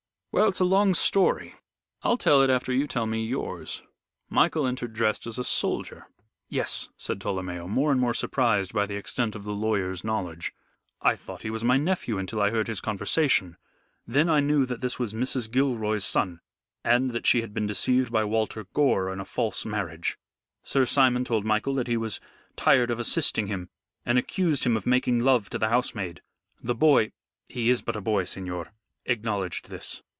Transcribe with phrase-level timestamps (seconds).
[0.33, 1.55] "Well, it's a long story.
[2.03, 3.83] I'll tell it after you tell me yours.
[4.29, 6.07] Michael entered dressed as a soldier."
[6.47, 10.53] "Yes," said Tolomeo, more and more surprised by the extent of the lawyer's knowledge.
[11.01, 13.57] "I thought he was my nephew until I heard his conversation.
[14.07, 15.51] Then I knew that this was Mrs.
[15.51, 16.39] Gilroy's son
[16.81, 20.17] and that she had been deceived by Walter Gore in a false marriage.
[20.63, 22.21] Sir Simon told Michael that he was
[22.55, 23.67] tired of assisting him,
[24.05, 26.21] and accused him of making love to the housemaid.
[26.63, 27.11] The boy
[27.49, 28.71] he is but a boy, signor
[29.05, 30.01] acknowledged this.